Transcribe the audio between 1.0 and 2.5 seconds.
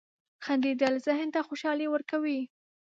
ذهن ته خوشحالي ورکوي.